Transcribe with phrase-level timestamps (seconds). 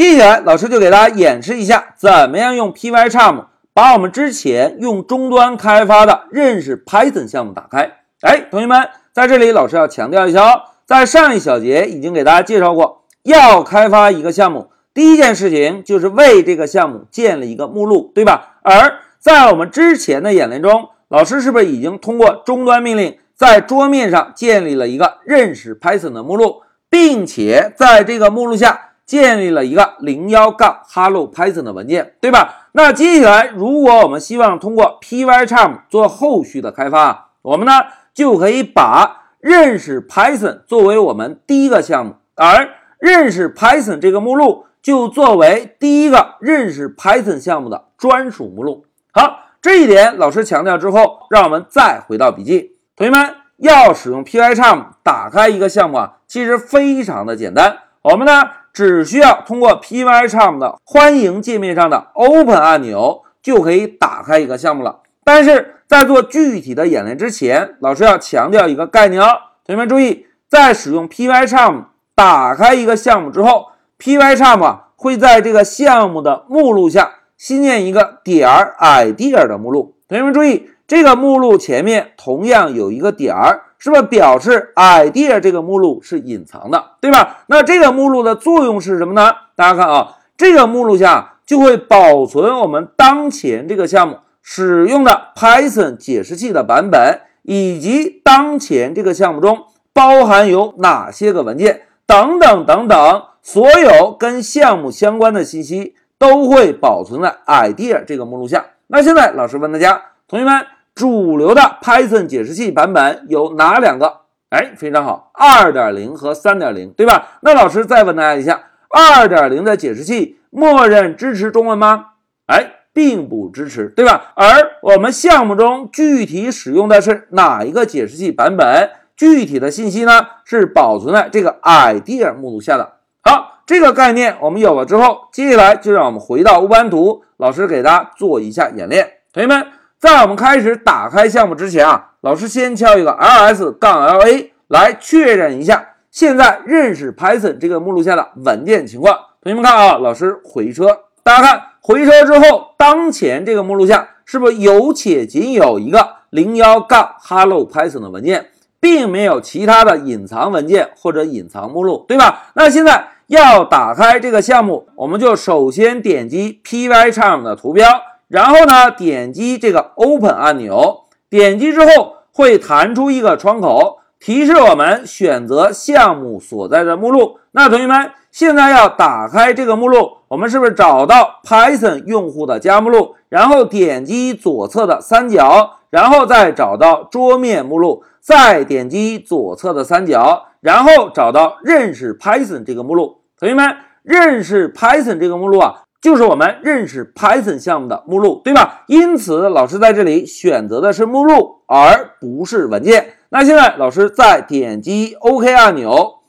[0.00, 7.98] 接下来，老师就给大家演示一下，怎么样用 Pycharm 把我们之前用终端开发的认识 Python 项目打开。
[8.22, 18.56] 哎，同学们，在这里老师要强调一下哦，在上一小节已经给大家介绍过，要开发一个项目，第一件事情就是为这个项目建了一个目录，对吧？
[18.62, 28.86] 而在我们之前的演练中，老师是不是已经通过终端命令在桌面上建立了一个认识 Python 的目录，并且在这个目录下。
[29.10, 32.68] 建立了一个零幺杠 Hello Python 的文件，对吧？
[32.70, 37.72] 那接下来，如果我们希望通过 Pycharm 做后续的开发，我们呢
[38.14, 42.68] 就可以把认识 Python 作为我们第一个项目，而
[43.00, 48.86] 认识 Python 这个目录就作为第一个认识 Python 项目的专属目录。
[49.10, 58.59] 好，这一点老师强调之后，让我们再回到笔记，同学们要使用 Pycharm 打开一个项目啊，其实非常的简单，我们呢。
[58.72, 65.00] 只需要通过 Pycharm 的欢迎界面上的 Open 按钮，就可以打开一个项目了。
[65.24, 69.26] 但是在做具体的演练之前，老师要强调一个概念哦，
[69.66, 79.96] 同学们注意，在使用 Pycharm 打开一个项目之后，Pycharm 啊会在这个项目的目录下新建一个点儿 idea 的目录。
[80.08, 83.62] 同学们注意，这个目录前面同样有一个点儿。
[83.80, 87.38] 是不是表示 idea 这个目录是隐藏的，对吧？
[87.46, 89.32] 那这个目录的作用是什么呢？
[89.56, 108.66] 大家看啊，这个目录下就会保存我们当前这个项目使用的 Python 解释器的版本，以及当前这个项目中包含有哪些个文件等等等等，所有跟项目相关的信息都会保存在 idea 这个目录下。
[108.88, 110.66] 那现在老师问大家，同学们。
[110.94, 114.20] 主流的 Python 解释器版本有哪两个？
[114.50, 117.38] 哎，非常好，二点零和三点零，对吧？
[117.42, 122.06] 那老师再问大家一下，二点零的解释器默认支持中文吗？
[122.46, 124.32] 哎，并不支持，对吧？
[124.34, 124.44] 而
[124.82, 128.90] 我们项目中具体使用的是哪一个解释器版本？
[129.16, 132.94] 具体的信息呢，是保存在这个 idea 目录下的。
[133.22, 139.64] 好，这个概念我们有了之后，接下来就让我们回到乌班图，老师给大家做一下演练，同学们。
[140.00, 149.14] 在我们开始打开项目之前啊，老师先敲一个 ls 杠 la 来确认一下现在认识 Python 这个目录下的文件情况。
[149.42, 158.46] 同学们看啊，老师回车，大家看回车之后，当前这个目录下是不是有且仅有一个零幺杠 Hello Python 的文件，
[158.80, 162.44] 并没有其他的隐藏文件或者隐藏目录，对吧？
[162.54, 167.86] 那现在要打开这个项目，我们就首先点击 Pycharm 的图标。
[168.30, 177.40] 然后呢，点击这个 Open 按钮，点击之后会弹出一个窗口，提示我们选择项目所在的目录。
[177.50, 193.22] 那同学们现在要打开这个目录，我们是不是找到 Python 用户的家目录，然后点击左侧的三角，然后再找到桌面目录，再点击左侧的三角，然后找到认识 Python 这个目录。
[193.36, 195.82] 同学们，认识 Python 这个目录啊。
[196.00, 198.84] 就是我们认识 Python 项目的目录，对吧？
[198.86, 203.14] 因此，老师在这里选择的是目录，而不是文件。
[203.28, 206.20] 那现在，老师再点击 OK 按钮，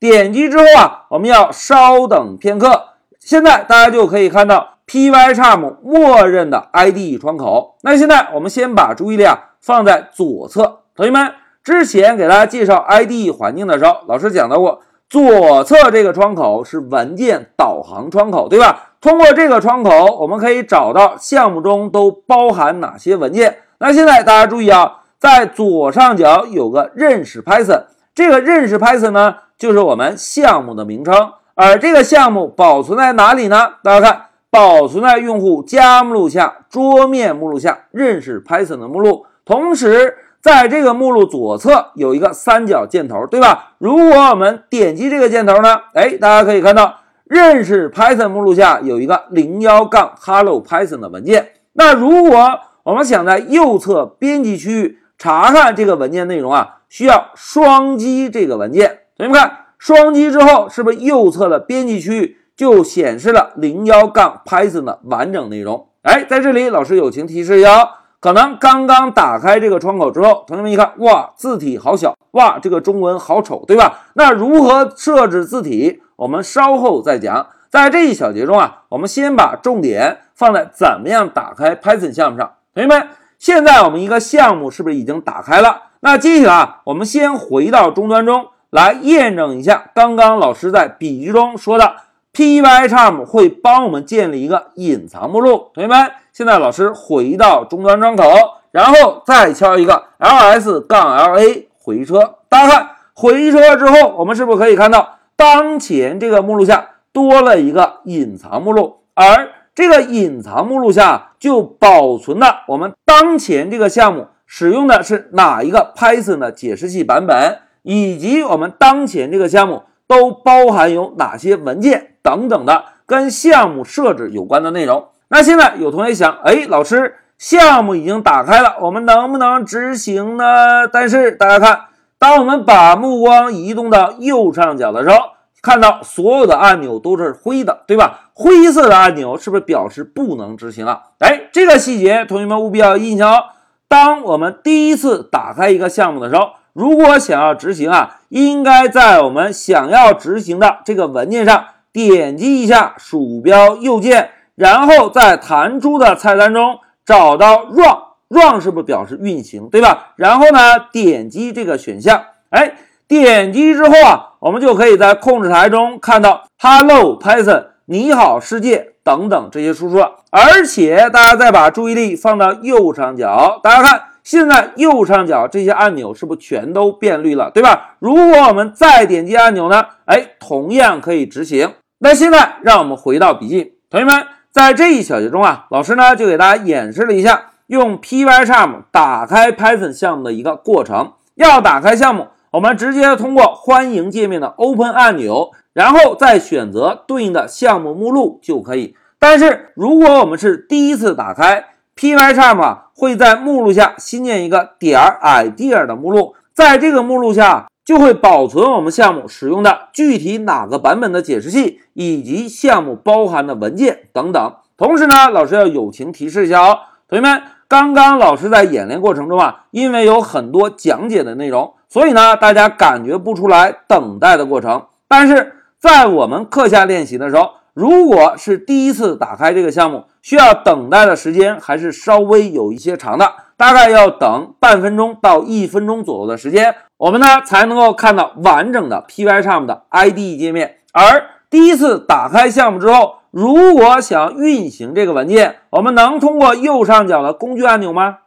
[0.00, 2.86] 点击之后啊，我们要稍等片刻。
[3.20, 7.76] 现在大家就可以看到 Pycharm 默认的 IDE 窗口。
[7.82, 10.80] 那现在我们先把注意力啊放在左侧。
[10.96, 11.32] 同学们，
[11.62, 14.82] 之前给大家介绍 IDE 环境的时候，老师讲到过。
[15.08, 18.89] 左侧这个窗口是文件导航窗口，对吧？
[19.00, 23.58] 通过这个窗口，我们可以找到项目中都包含哪些文件。
[23.78, 27.84] 那现在大家注意啊，在左上角有个认识 Python，
[28.14, 31.32] 这个认识 Python 呢，就是我们项目的名称。
[31.54, 33.74] 而这个项目保存在哪里呢？
[33.82, 40.16] 大家看，保存在用户家目录下桌面目录下认识 Python 的目录，同时。
[40.42, 43.74] 在这个目录左侧有一个三角箭头，对吧？
[43.76, 47.00] 如果我们点击这个箭头呢，哎，大家可以看到
[47.30, 51.52] 认识 Python 目录下有一个零幺杠 Hello Python 的文件。
[51.74, 59.02] 那如果我们想在右侧编辑区域查看这个文件内容啊，需要双击这个文件。
[59.16, 65.86] 同学们看，双击之后是不是右侧的编辑区域就显示了零幺杠 Python 的完整内容？
[66.02, 67.90] 哎，在这里老师友情提示一下。
[68.18, 74.00] 可能刚刚打开这个窗口之后，同学们一看，哇，字体好小，哇，这个中文好丑，对吧？
[74.12, 77.46] 那如何设置字体，我们稍后再讲。
[77.70, 82.52] 在这一小节中啊，我们先把重点放在怎么样打开 Python 项目上。
[82.74, 83.08] 同学们，
[83.38, 85.82] 现在我们一个项目是不是已经打开了？
[86.00, 91.94] 那接下来啊，我们先回到终端中来验证一下刚刚老师在笔记中说的
[92.34, 95.70] Pycharm 会帮我们建立一个隐藏目录。
[95.72, 98.24] 同学们，现在老师回到终端窗口，
[98.72, 102.34] 然后再敲一个 ls 杠 la 回车。
[102.48, 108.98] 大家看，回车之后，我们是不是可以看到当前这个目录下多了一个隐藏目录？
[109.14, 125.08] 而这个隐藏目录下就保存了我们当前这个项目使用的是哪一个 Python 的解释器版本，以及我们当前这个项目都包含有哪些文件等等的跟项目设置有关的内容。
[125.28, 130.86] 那现在有同学想，哎，老师，项目已经打开了，我们能不能执行呢？
[130.86, 131.80] 但是大家看，
[132.20, 135.16] 当我们把目光移动到右上角的时候，
[135.62, 138.30] 看到所有的按钮都是灰的，对吧？
[138.34, 141.00] 灰色的按钮是不是表示不能执行啊？
[141.20, 143.44] 哎，这个细节同学们务必要印象哦。
[143.88, 157.96] 当我们第一次打开一个项目的时候，如果想要执行啊，应该在我们想要执行的这个文件上点击一下鼠标右键，然后在弹出的菜单中找到 Run
[158.30, 160.14] run 是不是表示运行，对吧？
[160.16, 162.72] 然后呢，点击这个选项，哎。
[163.10, 170.18] 点击之后啊，我们就可以在控制台中看到 “Hello Python”“ 你好世界”等等这些输出了。
[170.30, 177.96] 而且大家再把注意力放到右上角，大家看，现在右上角这些按钮是不是全都变绿了，对吧？
[177.98, 179.84] 如果我们再点击按钮呢？
[180.04, 181.72] 哎，同样可以执行。
[181.98, 191.12] 那现在让我们回到笔记，同学们，在这一小节中啊，老师呢就给大家演示了一下用 Pycharm 打开 Python 项目的一个过程。
[191.36, 192.26] 要打开项目。
[192.50, 198.96] 我们直接通过欢迎界面的 Open 按钮，然后再选择对应的项目目录就可以。
[199.20, 214.54] 但是如果我们是第一次打开 Pycharm，会在目录下新建一个点 idea 的目录，在这个目录下就会保存我们项目使用的具体哪个版本的解释器，以及项目包含的文件等等。
[214.76, 216.78] 同时呢，老师要友情提示一下哦，
[217.08, 217.40] 同学们，
[217.70, 221.74] 刚刚老师在演练过程中啊，因为有很多讲解的内容。
[221.88, 224.86] 所以呢，大家感觉不出来等待的过程。
[225.06, 240.78] 但是在我们课下练习的时候，如果是第一次打开这个项目，需要等待的时间还是稍微有一些长的，大概要等半分钟到一分钟左右的时间，我们呢才能够看到完整的 Pycharm 的 IDE 界面。
[240.92, 248.18] 而第一次打开项目之后，如果想运行这个文件，我们能通过右上角的工具按钮吗？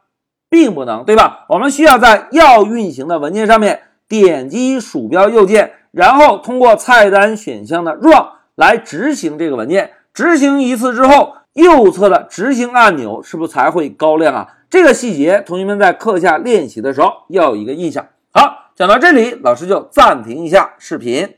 [0.48, 1.46] 并不能，对吧？
[1.48, 9.90] 我们需要在要运行的文件上面点击鼠标右键，然后通过菜单选项的 Run 来执行这个文件。
[10.12, 14.48] 执行一次之后，右侧的执行按钮是不是才会高亮啊？
[14.70, 18.06] 这个细节，同学们在课下练习的时候要有一个印象。
[18.32, 21.34] 好，讲到这里，老师就暂停一下视频。